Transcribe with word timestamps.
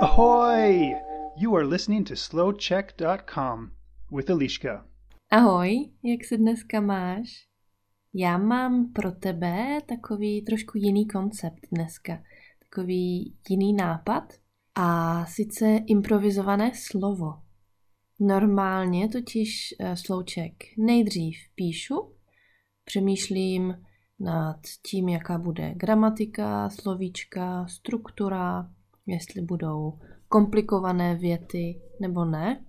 Ahoy! 0.00 0.94
You 1.36 1.56
are 1.56 1.66
listening 1.66 2.04
to 2.04 2.16
slowcheck.com 2.16 3.70
with 4.12 4.30
Eliška. 4.30 4.86
Ahoj, 5.30 5.90
jak 6.02 6.24
se 6.24 6.36
dneska 6.36 6.80
máš? 6.80 7.46
Já 8.14 8.38
mám 8.38 8.92
pro 8.92 9.12
tebe 9.12 9.78
takový 9.86 10.42
trošku 10.42 10.78
jiný 10.78 11.06
koncept 11.06 11.60
dneska, 11.72 12.22
takový 12.58 13.36
jiný 13.48 13.72
nápad 13.72 14.32
a 14.74 15.26
sice 15.26 15.80
improvizované 15.86 16.72
slovo. 16.74 17.32
Normálně 18.20 19.08
totiž 19.08 19.74
uh, 19.80 19.92
slouček 19.94 20.52
nejdřív 20.78 21.36
píšu, 21.54 22.12
přemýšlím 22.84 23.74
nad 24.20 24.60
tím, 24.86 25.08
jaká 25.08 25.38
bude 25.38 25.74
gramatika, 25.74 26.70
slovíčka, 26.70 27.66
struktura, 27.66 28.70
jestli 29.06 29.42
budou 29.42 29.98
komplikované 30.28 31.14
věty 31.14 31.80
nebo 32.00 32.24
ne. 32.24 32.64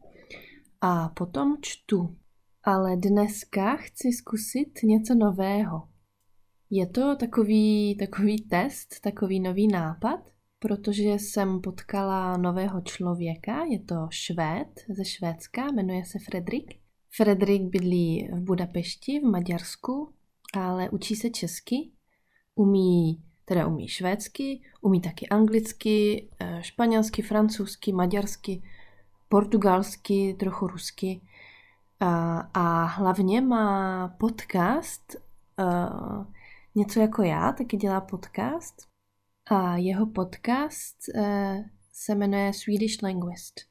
A 0.82 1.10
potom 1.10 1.58
čtu. 1.62 2.16
Ale 2.64 2.98
dneska 2.98 3.76
chci 3.76 4.12
zkusit 4.12 4.80
něco 4.84 5.16
nového. 5.16 5.88
Je 6.70 6.88
to 6.88 7.16
takový, 7.16 7.98
takový 8.00 8.42
test, 8.42 9.00
takový 9.04 9.40
nový 9.40 9.68
nápad, 9.68 10.20
protože 10.60 11.04
jsem 11.04 11.62
potkala 11.62 12.38
nového 12.38 12.82
člověka, 12.82 13.64
je 13.64 13.80
to 13.80 13.96
Švéd 14.10 14.68
ze 14.90 15.06
Švédska, 15.06 15.72
jmenuje 15.72 16.06
se 16.06 16.20
Fredrik. 16.30 16.80
Fredrik 17.18 17.62
bydlí 17.62 18.30
v 18.34 18.42
Budapešti 18.42 19.20
v 19.20 19.24
Maďarsku, 19.24 20.14
ale 20.54 20.90
učí 20.90 21.16
se 21.16 21.30
česky, 21.30 21.92
umí 22.56 23.24
teda 23.46 23.68
umí 23.68 23.88
švédsky, 23.88 24.62
umí 24.82 25.02
taky 25.02 25.28
anglicky, 25.28 26.30
eh, 26.40 26.64
španělsky, 26.64 27.22
francouzsky, 27.22 27.94
maďarsky, 27.94 28.64
portugalsky, 29.30 30.36
trochu 30.40 30.68
rusky. 30.68 31.22
A, 32.00 32.40
a 32.54 32.84
hlavně 32.84 33.42
má 33.42 34.08
podcast, 34.08 35.16
uh, 35.60 36.26
něco 36.76 37.00
jako 37.00 37.24
já, 37.24 37.52
taky 37.52 37.78
dělá 37.78 38.02
podcast. 38.02 38.76
A 39.52 39.78
jeho 39.78 40.06
podcast 40.06 40.98
uh, 41.16 41.66
se 41.94 42.16
jmenuje 42.16 42.54
Swedish 42.54 43.02
Linguist. 43.02 43.62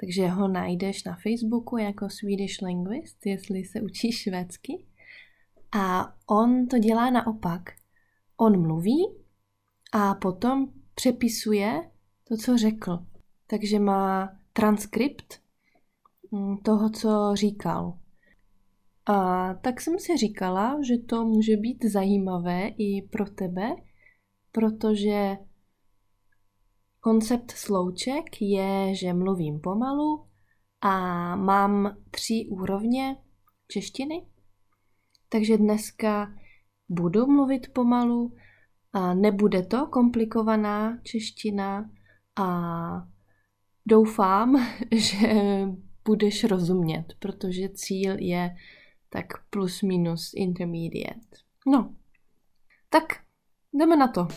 Takže 0.00 0.28
ho 0.28 0.48
najdeš 0.48 1.04
na 1.04 1.16
Facebooku 1.16 1.76
jako 1.76 2.10
Swedish 2.10 2.60
Linguist, 2.62 3.26
jestli 3.26 3.64
se 3.64 3.80
učíš 3.80 4.22
švédsky. 4.22 4.86
A 5.74 6.14
on 6.26 6.66
to 6.66 6.78
dělá 6.78 7.10
naopak 7.10 7.62
on 8.36 8.62
mluví 8.62 9.14
a 9.92 10.14
potom 10.14 10.72
přepisuje 10.94 11.90
to, 12.28 12.36
co 12.36 12.58
řekl. 12.58 13.06
Takže 13.46 13.78
má 13.78 14.36
transkript 14.52 15.42
mm, 16.30 16.58
toho, 16.58 16.90
co 16.90 17.30
říkal. 17.34 17.98
A 19.06 19.54
tak 19.54 19.80
jsem 19.80 19.98
si 19.98 20.16
říkala, 20.16 20.76
že 20.82 20.98
to 20.98 21.24
může 21.24 21.56
být 21.56 21.84
zajímavé 21.84 22.68
i 22.68 23.02
pro 23.02 23.30
tebe, 23.30 23.76
protože 24.52 25.36
koncept 27.00 27.50
slouček 27.50 28.42
je, 28.42 28.94
že 28.94 29.12
mluvím 29.12 29.60
pomalu 29.60 30.26
a 30.80 31.36
mám 31.36 31.96
tři 32.10 32.46
úrovně 32.50 33.16
češtiny. 33.68 34.26
Takže 35.34 35.58
dneska 35.58 36.34
budu 36.88 37.26
mluvit 37.26 37.72
pomalu 37.72 38.36
a 38.92 39.14
nebude 39.14 39.62
to 39.62 39.86
komplikovaná 39.86 40.98
čeština 41.02 41.90
a 42.36 42.48
doufám, 43.86 44.66
že 44.96 45.28
budeš 46.04 46.44
rozumět, 46.44 47.04
protože 47.18 47.68
cíl 47.68 48.16
je 48.18 48.54
tak 49.08 49.26
plus 49.50 49.82
minus 49.82 50.32
intermediate. 50.36 51.36
No, 51.66 51.94
tak 52.90 53.02
jdeme 53.72 53.96
na 53.96 54.08
to. 54.08 54.28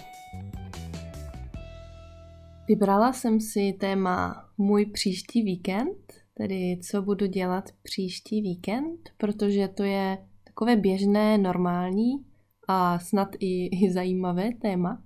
Vybrala 2.68 3.14
jsem 3.14 3.40
si 3.40 3.74
téma 3.79 4.50
můj 4.58 4.85
příští 4.85 5.41
víkend, 5.41 6.14
tedy 6.34 6.79
co 6.84 7.02
budu 7.02 7.25
dělat 7.25 7.69
příští 7.84 8.41
víkend, 8.41 9.09
protože 9.18 9.68
to 9.68 9.84
je 9.84 10.18
takové 10.57 10.75
běžné, 10.75 11.38
normální 11.38 12.25
a 12.68 13.00
snad 13.00 13.28
i, 13.40 13.66
i 13.66 13.91
zajímavé 13.91 14.53
téma. 14.53 15.03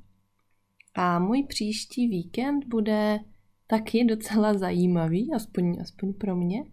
A 0.95 1.19
můj 1.19 1.43
příští 1.43 2.07
víkend 2.07 2.65
bude 2.67 3.19
taky 3.67 4.03
docela 4.03 4.53
zajímavý, 4.53 5.33
aspoň, 5.35 5.77
aspoň 5.81 6.13
pro 6.13 6.35
mě. 6.35 6.63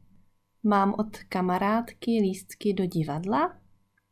Mám 0.63 0.95
od 0.99 1.19
kamarádky 1.29 2.11
lístky 2.11 2.75
do 2.75 2.87
divadla, 2.87 3.61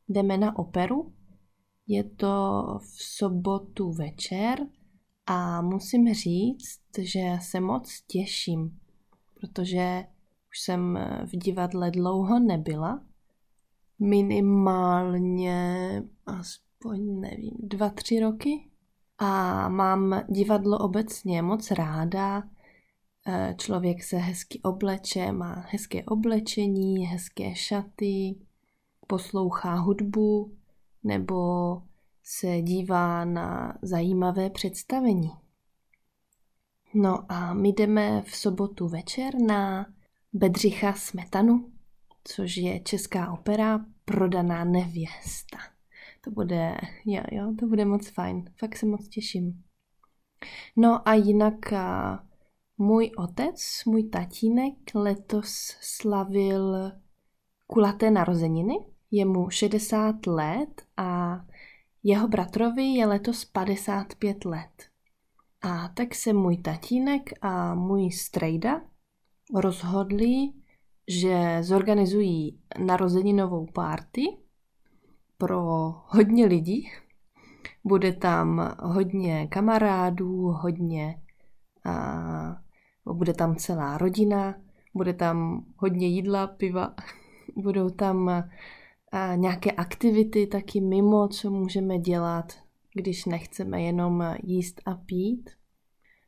jdeme 0.09 0.39
na 0.39 0.59
operu. 0.59 1.15
Je 1.87 2.05
to 2.05 2.65
v 2.81 3.03
sobotu 3.19 3.93
večer 3.93 4.59
a 5.27 5.63
musím 5.63 6.15
říct, 6.15 6.99
že 6.99 7.23
se 7.43 7.61
moc 7.61 8.01
těším, 8.07 8.79
protože 9.41 10.05
už 10.51 10.61
jsem 10.61 10.99
v 11.25 11.37
divadle 11.37 11.91
dlouho 11.91 12.39
nebyla. 12.39 13.07
Minimálně 13.99 15.63
aspoň 16.27 17.21
nevím, 17.21 17.55
dva, 17.59 17.91
tři 17.91 18.21
roky. 18.21 18.71
A 19.19 19.69
mám 19.69 20.25
divadlo 20.29 20.79
obecně 20.79 21.43
moc 21.43 21.71
ráda. 21.71 22.43
E, 23.27 23.55
člověk 23.59 24.05
se 24.05 24.17
hezky 24.17 24.61
obleče, 24.63 25.33
má 25.33 25.65
hezké 25.69 26.05
oblečení, 26.05 27.07
hezké 27.07 27.55
šaty, 27.55 28.37
poslouchá 29.07 29.75
hudbu 29.75 30.57
nebo 31.05 31.83
se 32.23 32.63
dívá 32.63 33.25
na 33.25 33.79
zajímavé 33.83 34.51
představení. 34.51 35.31
No 36.95 37.33
a 37.33 37.55
my 37.55 37.69
jdeme 37.69 38.23
v 38.23 38.37
sobotu 38.37 38.89
večer 38.89 39.35
na 39.35 39.87
Bedřicha 40.33 40.93
Smetanu, 40.93 41.73
což 42.29 42.57
je 42.57 42.81
česká 42.81 43.33
opera 43.33 43.81
Prodaná 44.05 44.65
nevěsta. 44.65 45.59
To 46.21 46.31
bude, 46.31 46.77
jo, 47.05 47.23
jo, 47.33 47.55
to 47.59 47.67
bude 47.67 47.85
moc 47.85 48.09
fajn. 48.09 48.45
Fakt 48.59 48.77
se 48.77 48.87
moc 48.87 49.09
těším. 49.09 49.63
No 50.77 51.09
a 51.09 51.15
jinak 51.15 51.73
a 51.73 52.19
můj 52.79 53.11
otec, 53.17 53.85
můj 53.87 54.03
tatínek 54.03 54.75
letos 54.95 55.77
slavil 55.81 56.93
kulaté 57.67 58.11
narozeniny. 58.11 58.75
Je 59.11 59.25
mu 59.25 59.51
60 59.51 60.27
let 60.27 60.83
a 60.97 61.41
jeho 62.03 62.29
bratrovi 62.29 62.85
je 62.85 63.07
letos 63.07 63.45
55 63.45 64.45
let. 64.45 64.85
A 65.63 65.89
tak 65.89 66.15
se 66.15 66.33
můj 66.33 66.57
tatínek 66.57 67.31
a 67.43 67.75
můj 67.75 68.11
strejda 68.11 68.81
rozhodli, 69.55 70.53
že 71.09 71.59
zorganizují 71.63 72.59
narozeninovou 72.79 73.67
párty 73.67 74.23
pro 75.39 75.61
hodně 76.07 76.47
lidí. 76.47 76.91
Bude 77.85 78.13
tam 78.13 78.75
hodně 78.81 79.47
kamarádů, 79.47 80.43
hodně 80.43 81.23
a 81.85 82.57
bude 83.13 83.35
tam 83.35 83.57
celá 83.57 83.99
rodina, 83.99 84.55
bude 84.95 85.13
tam 85.13 85.65
hodně 85.77 86.07
jídla, 86.07 86.47
piva, 86.47 86.95
budou 87.57 87.91
tam 87.91 88.29
a, 89.13 89.35
nějaké 89.35 89.71
aktivity 89.73 90.47
taky 90.47 90.81
mimo, 90.81 91.29
co 91.29 91.51
můžeme 91.51 91.99
dělat, 91.99 92.53
když 92.95 93.25
nechceme 93.25 93.83
jenom 93.83 94.25
jíst 94.43 94.81
a 94.87 94.95
pít. 94.95 95.51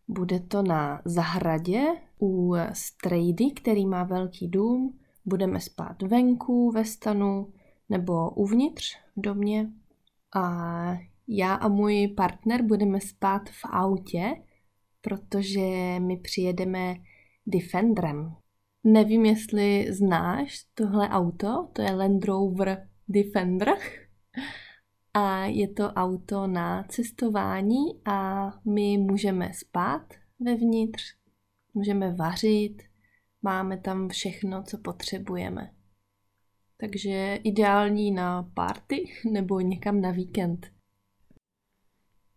Bude 0.09 0.41
to 0.41 0.63
na 0.63 1.03
zahradě 1.05 1.85
u 2.21 2.55
strejdy, 2.73 3.51
který 3.51 3.87
má 3.87 4.05
velký 4.05 4.49
dům. 4.49 4.99
Budeme 5.25 5.61
spát 5.61 6.03
venku 6.03 6.71
ve 6.71 6.85
stanu, 6.85 7.53
nebo 7.89 8.31
uvnitř 8.31 8.97
v 9.17 9.21
domě 9.21 9.71
a 10.37 10.99
já 11.29 11.55
a 11.55 11.69
můj 11.69 12.09
partner 12.17 12.63
budeme 12.63 13.01
spát 13.01 13.49
v 13.49 13.65
autě, 13.65 14.35
protože 15.01 16.01
my 16.01 16.17
přijedeme 16.17 16.95
Defenderem. 17.47 18.35
Nevím, 18.85 19.25
jestli 19.25 19.93
znáš 19.93 20.67
tohle 20.75 21.09
auto, 21.09 21.69
to 21.73 21.83
je 21.83 21.95
Land 21.95 22.25
Rover 22.25 22.89
Defender. 23.09 23.69
A 25.15 25.45
je 25.45 25.69
to 25.69 25.93
auto 25.93 26.47
na 26.47 26.83
cestování 26.83 28.01
a 28.05 28.51
my 28.65 28.99
můžeme 28.99 29.51
spát 29.55 30.15
vevnitř, 30.41 31.03
můžeme 31.75 32.15
vařit, 32.15 32.83
máme 33.43 33.77
tam 33.79 34.09
všechno, 34.09 34.63
co 34.63 34.79
potřebujeme. 34.79 35.75
Takže 36.77 37.39
ideální 37.45 38.11
na 38.11 38.43
party 38.43 39.05
nebo 39.33 39.61
někam 39.61 40.01
na 40.01 40.11
víkend. 40.11 40.67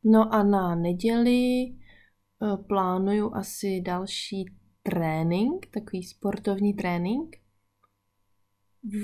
No 0.03 0.33
a 0.33 0.43
na 0.43 0.75
neděli 0.75 1.65
eh, 1.65 2.57
plánuju 2.67 3.33
asi 3.33 3.81
další 3.81 4.45
trénink, 4.83 5.65
takový 5.73 6.03
sportovní 6.03 6.73
trénink. 6.73 7.35
V, 8.83 9.03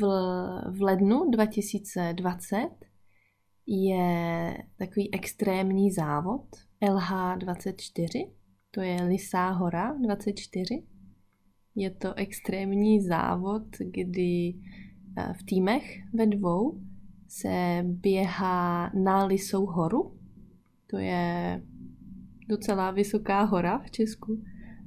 v 0.72 0.82
lednu 0.82 1.30
2020 1.30 2.70
je 3.68 4.58
takový 4.78 5.14
extrémní 5.14 5.92
závod 5.92 6.46
LH24, 6.82 8.32
to 8.78 8.82
je 8.82 9.04
Lisá 9.04 9.50
hora 9.50 9.94
24. 9.94 10.84
Je 11.76 11.90
to 11.90 12.14
extrémní 12.14 13.02
závod, 13.02 13.64
kdy 13.80 14.54
eh, 15.18 15.34
v 15.34 15.44
týmech 15.44 15.84
ve 16.14 16.26
dvou 16.26 16.82
se 17.28 17.84
běhá 17.84 18.92
na 19.04 19.26
Lisou 19.26 19.66
horu. 19.66 20.18
To 20.88 20.98
je 20.98 21.62
docela 22.50 22.92
vysoká 22.92 23.44
hora 23.44 23.80
v 23.80 23.92
Česku. 23.92 24.44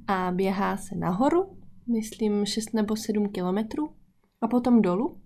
A 0.07 0.31
běhá 0.31 0.77
se 0.77 0.95
nahoru, 0.95 1.57
myslím 1.87 2.45
6 2.45 2.73
nebo 2.73 2.95
7 2.95 3.29
kilometrů, 3.29 3.95
a 4.41 4.47
potom 4.47 4.81
dolů. 4.81 5.21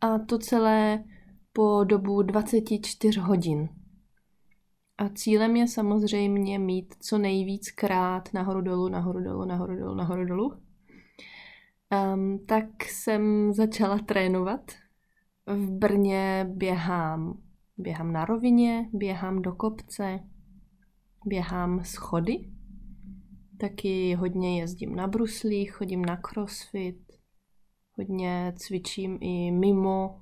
A 0.00 0.18
to 0.18 0.38
celé 0.38 1.04
po 1.52 1.84
dobu 1.84 2.22
24 2.22 3.20
hodin. 3.20 3.68
A 5.02 5.08
cílem 5.14 5.56
je 5.56 5.68
samozřejmě 5.68 6.58
mít 6.58 6.94
co 7.00 7.18
nejvíc 7.18 7.70
krát 7.70 8.34
nahoru 8.34 8.60
dolů, 8.60 8.88
nahoru 8.88 9.20
dolů, 9.20 9.44
nahoru 9.44 9.76
dolů, 9.76 9.94
nahoru 9.94 10.24
dolů. 10.24 10.52
Um, 12.14 12.46
tak 12.46 12.84
jsem 12.84 13.52
začala 13.52 13.98
trénovat. 13.98 14.70
V 15.46 15.70
Brně 15.70 16.46
běhám, 16.48 17.38
běhám 17.78 18.12
na 18.12 18.24
rovině, 18.24 18.88
běhám 18.92 19.42
do 19.42 19.52
kopce, 19.52 20.20
běhám 21.26 21.84
schody. 21.84 22.50
Taky 23.58 24.14
hodně 24.14 24.60
jezdím 24.60 24.96
na 24.96 25.06
bruslích, 25.06 25.72
chodím 25.72 26.04
na 26.04 26.16
crossfit, 26.16 27.12
hodně 27.98 28.52
cvičím 28.56 29.18
i 29.20 29.50
mimo 29.50 30.21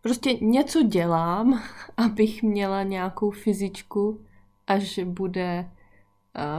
Prostě 0.00 0.34
něco 0.34 0.82
dělám, 0.82 1.62
abych 1.96 2.42
měla 2.42 2.82
nějakou 2.82 3.30
fyzičku, 3.30 4.24
až 4.66 4.98
bude 5.04 5.70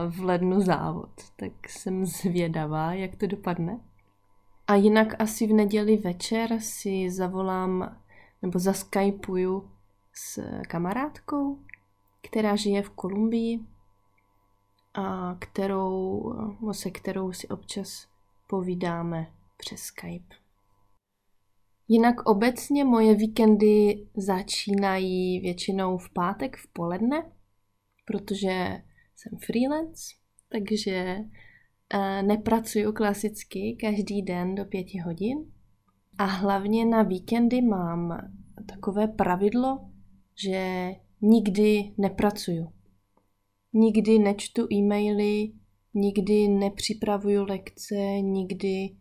v 0.08 0.24
lednu 0.24 0.60
závod. 0.60 1.10
Tak 1.36 1.68
jsem 1.68 2.06
zvědavá, 2.06 2.94
jak 2.94 3.16
to 3.16 3.26
dopadne. 3.26 3.80
A 4.66 4.74
jinak 4.74 5.20
asi 5.20 5.46
v 5.46 5.52
neděli 5.52 5.96
večer 5.96 6.60
si 6.60 7.10
zavolám 7.10 7.96
nebo 8.42 8.58
zaskypuju 8.58 9.70
s 10.12 10.42
kamarádkou, 10.68 11.58
která 12.22 12.56
žije 12.56 12.82
v 12.82 12.90
Kolumbii 12.90 13.60
a 14.94 15.36
kterou, 15.38 16.32
se 16.72 16.90
kterou 16.90 17.32
si 17.32 17.48
občas 17.48 18.08
povídáme 18.46 19.32
přes 19.56 19.80
Skype. 19.80 20.39
Jinak 21.92 22.28
obecně 22.28 22.84
moje 22.84 23.14
víkendy 23.14 24.06
začínají 24.16 25.40
většinou 25.40 25.98
v 25.98 26.12
pátek 26.12 26.56
v 26.56 26.72
poledne, 26.72 27.32
protože 28.04 28.82
jsem 29.16 29.38
freelance, 29.46 30.02
takže 30.48 31.16
uh, 31.94 32.26
nepracuju 32.26 32.92
klasicky 32.92 33.76
každý 33.80 34.22
den 34.22 34.54
do 34.54 34.64
pěti 34.64 34.98
hodin. 34.98 35.38
A 36.18 36.24
hlavně 36.24 36.86
na 36.86 37.02
víkendy 37.02 37.62
mám 37.62 38.30
takové 38.66 39.08
pravidlo, 39.08 39.90
že 40.44 40.90
nikdy 41.20 41.94
nepracuju. 41.98 42.72
Nikdy 43.72 44.18
nečtu 44.18 44.66
e-maily, 44.72 45.52
nikdy 45.94 46.48
nepřipravuju 46.48 47.44
lekce, 47.44 48.20
nikdy 48.20 48.99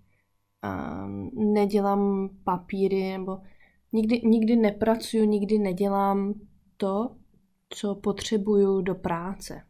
nedělám 1.33 2.29
papíry 2.43 3.11
nebo 3.11 3.41
nikdy, 3.93 4.21
nikdy 4.23 4.55
nepracuju, 4.55 5.25
nikdy 5.25 5.59
nedělám 5.59 6.33
to, 6.77 7.15
co 7.69 7.95
potřebuju 7.95 8.81
do 8.81 8.95
práce. 8.95 9.61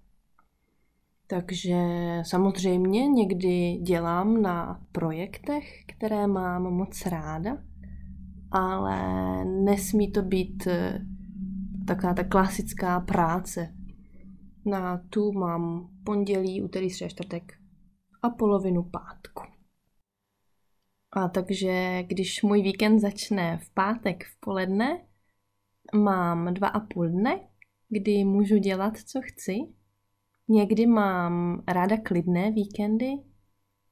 Takže 1.27 1.75
samozřejmě 2.25 3.07
někdy 3.07 3.79
dělám 3.81 4.41
na 4.41 4.81
projektech, 4.91 5.85
které 5.85 6.27
mám 6.27 6.63
moc 6.63 7.05
ráda, 7.05 7.57
ale 8.51 8.99
nesmí 9.45 10.11
to 10.11 10.21
být 10.21 10.67
eh, 10.67 11.05
taková 11.87 12.13
ta 12.13 12.23
klasická 12.23 12.99
práce. 12.99 13.73
Na 14.65 15.01
tu 15.09 15.31
mám 15.31 15.89
pondělí, 16.03 16.61
úterý, 16.61 16.89
středa, 16.89 17.09
čtvrtek 17.09 17.53
a 18.21 18.29
polovinu 18.29 18.83
pátku. 18.83 19.58
A 21.11 21.27
takže 21.27 22.03
když 22.03 22.43
můj 22.43 22.61
víkend 22.61 22.99
začne 22.99 23.57
v 23.57 23.73
pátek 23.73 24.23
v 24.23 24.39
poledne, 24.39 25.05
mám 25.95 26.53
dva 26.53 26.67
a 26.67 26.79
půl 26.79 27.09
dne, 27.09 27.39
kdy 27.89 28.23
můžu 28.23 28.57
dělat, 28.57 28.97
co 28.97 29.21
chci. 29.23 29.53
Někdy 30.47 30.87
mám 30.87 31.63
ráda 31.67 31.97
klidné 32.03 32.51
víkendy, 32.51 33.07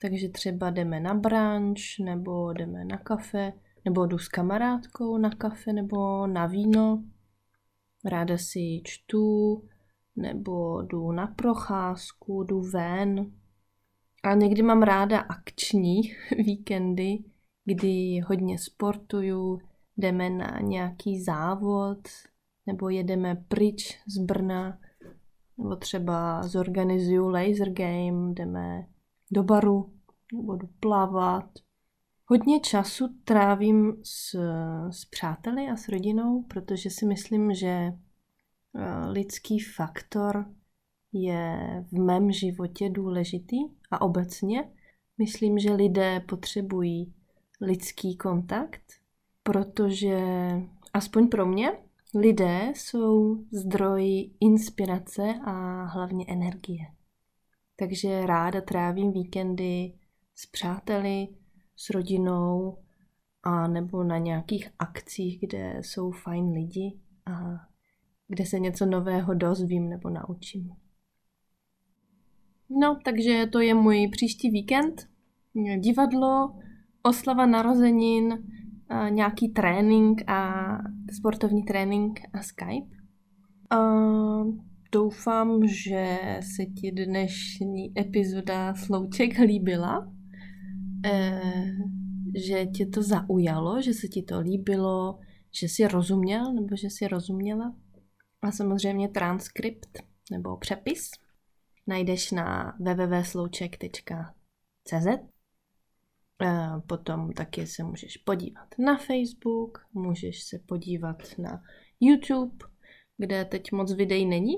takže 0.01 0.29
třeba 0.29 0.69
jdeme 0.69 0.99
na 0.99 1.13
brunch, 1.13 1.99
nebo 2.03 2.53
jdeme 2.53 2.85
na 2.85 2.97
kafe, 2.97 3.53
nebo 3.85 4.05
jdu 4.05 4.17
s 4.17 4.27
kamarádkou 4.27 5.17
na 5.17 5.29
kafe 5.29 5.73
nebo 5.73 6.27
na 6.27 6.45
víno. 6.45 7.03
Ráda 8.05 8.37
si 8.37 8.81
čtu, 8.83 9.63
nebo 10.15 10.81
jdu 10.81 11.11
na 11.11 11.27
procházku, 11.27 12.43
jdu 12.43 12.61
ven, 12.61 13.31
a 14.23 14.33
někdy 14.33 14.61
mám 14.61 14.81
ráda 14.81 15.19
akční 15.19 16.01
víkendy, 16.37 17.23
kdy 17.65 18.19
hodně 18.19 18.57
sportuju, 18.59 19.59
jdeme 19.97 20.29
na 20.29 20.59
nějaký 20.61 21.23
závod, 21.23 21.99
nebo 22.65 22.89
jedeme 22.89 23.35
pryč 23.47 23.99
z 24.07 24.17
Brna, 24.17 24.79
nebo 25.57 25.75
třeba 25.75 26.43
zorganizuju 26.43 27.27
laser 27.27 27.73
game, 27.73 28.33
jdeme 28.33 28.87
do 29.31 29.43
baru, 29.43 29.93
nebo 30.33 30.55
jdu 30.55 30.67
plavat. 30.79 31.49
Hodně 32.25 32.59
času 32.59 33.07
trávím 33.23 33.93
s, 34.03 34.35
s 34.89 35.05
přáteli 35.05 35.67
a 35.67 35.75
s 35.75 35.89
rodinou, 35.89 36.43
protože 36.43 36.89
si 36.89 37.05
myslím, 37.05 37.53
že 37.53 37.67
eh, 37.67 37.93
lidský 39.09 39.59
faktor 39.59 40.45
je 41.23 41.59
v 41.91 41.99
mém 41.99 42.31
životě 42.31 42.89
důležitý 42.89 43.57
a 43.91 44.01
obecně 44.01 44.71
myslím, 45.17 45.59
že 45.59 45.73
lidé 45.73 46.19
potřebují 46.19 47.13
lidský 47.61 48.17
kontakt, 48.17 48.83
protože 49.43 50.19
aspoň 50.93 51.27
pro 51.27 51.45
mě 51.45 51.71
lidé 52.15 52.71
jsou 52.75 53.43
zdroj 53.51 54.29
inspirace 54.39 55.33
a 55.45 55.83
hlavně 55.83 56.25
energie. 56.27 56.85
Takže 57.75 58.25
ráda 58.25 58.61
trávím 58.61 59.11
víkendy 59.11 59.93
s 60.35 60.45
přáteli, 60.45 61.27
s 61.75 61.89
rodinou 61.89 62.77
a 63.43 63.67
nebo 63.67 64.03
na 64.03 64.17
nějakých 64.17 64.69
akcích, 64.79 65.39
kde 65.39 65.77
jsou 65.81 66.11
fajn 66.11 66.51
lidi 66.51 66.99
a 67.25 67.31
kde 68.27 68.45
se 68.45 68.59
něco 68.59 68.85
nového 68.85 69.33
dozvím 69.33 69.89
nebo 69.89 70.09
naučím. 70.09 70.75
No, 72.69 72.99
takže 73.05 73.47
to 73.51 73.59
je 73.59 73.73
můj 73.73 74.07
příští 74.11 74.49
víkend. 74.49 75.07
Divadlo, 75.79 76.55
oslava 77.03 77.45
narozenin, 77.45 78.43
nějaký 79.09 79.49
trénink 79.49 80.29
a 80.29 80.67
sportovní 81.11 81.63
trénink 81.63 82.19
a 82.33 82.41
Skype. 82.41 82.97
A 83.69 83.77
doufám, 84.91 85.67
že 85.67 86.19
se 86.55 86.65
ti 86.65 86.91
dnešní 86.91 87.99
epizoda 87.99 88.73
Slouček 88.73 89.39
líbila, 89.39 90.13
e, 91.05 91.41
že 92.47 92.65
tě 92.65 92.85
to 92.85 93.03
zaujalo, 93.03 93.81
že 93.81 93.93
se 93.93 94.07
ti 94.07 94.21
to 94.21 94.39
líbilo, 94.39 95.19
že 95.59 95.69
jsi 95.69 95.87
rozuměl 95.87 96.53
nebo 96.53 96.75
že 96.75 96.87
jsi 96.87 97.07
rozuměla. 97.07 97.75
A 98.41 98.51
samozřejmě 98.51 99.09
transkript 99.09 99.99
nebo 100.31 100.57
přepis 100.57 101.11
najdeš 101.87 102.31
na 102.31 102.77
www.slouček.cz 102.79 105.07
Potom 106.87 107.33
taky 107.33 107.67
se 107.67 107.83
můžeš 107.83 108.17
podívat 108.17 108.67
na 108.77 108.97
Facebook, 108.97 109.87
můžeš 109.93 110.43
se 110.43 110.59
podívat 110.59 111.17
na 111.37 111.63
YouTube, 111.99 112.65
kde 113.17 113.45
teď 113.45 113.71
moc 113.71 113.93
videí 113.93 114.25
není, 114.25 114.55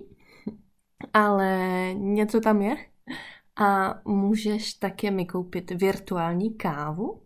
ale 1.14 1.94
něco 1.94 2.42
tam 2.42 2.62
je. 2.62 2.76
A 3.62 4.02
můžeš 4.06 4.74
také 4.74 5.12
mi 5.12 5.26
koupit 5.26 5.72
virtuální 5.72 6.54
kávu 6.54 7.24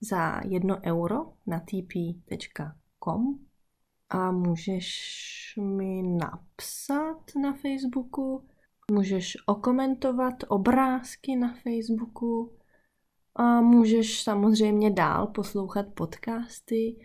za 0.00 0.40
jedno 0.44 0.80
euro 0.84 1.32
na 1.46 1.60
tp.com 1.60 3.50
a 4.10 4.32
můžeš 4.32 5.54
mi 5.60 6.02
napsat 6.02 7.22
na 7.42 7.52
Facebooku, 7.52 8.48
můžeš 8.90 9.36
okomentovat 9.46 10.34
obrázky 10.48 11.36
na 11.36 11.54
Facebooku 11.54 12.52
a 13.34 13.60
můžeš 13.60 14.22
samozřejmě 14.22 14.90
dál 14.90 15.26
poslouchat 15.26 15.86
podcasty 15.94 16.96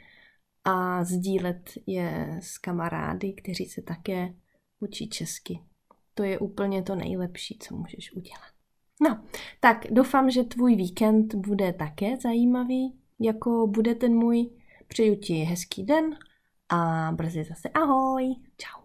a 0.64 1.04
sdílet 1.04 1.72
je 1.86 2.40
s 2.42 2.58
kamarády, 2.58 3.34
kteří 3.34 3.66
se 3.66 3.82
také 3.82 4.34
učí 4.80 5.10
česky. 5.10 5.60
To 6.14 6.24
je 6.24 6.40
úplně 6.40 6.84
to 6.84 6.96
nejlepší, 6.96 7.58
co 7.62 7.76
můžeš 7.76 8.14
udělat. 8.14 8.56
No, 9.02 9.24
tak 9.60 9.86
doufám, 9.92 10.30
že 10.30 10.44
tvůj 10.44 10.76
víkend 10.76 11.36
bude 11.36 11.74
také 11.74 12.18
zajímavý, 12.18 13.00
jako 13.20 13.68
bude 13.68 13.96
ten 13.96 14.14
můj. 14.14 14.50
Přeju 14.88 15.16
ti 15.16 15.34
hezký 15.34 15.84
den 15.84 16.18
a 16.70 17.12
brzy 17.12 17.44
zase 17.44 17.70
ahoj. 17.70 18.36
Čau. 18.58 18.85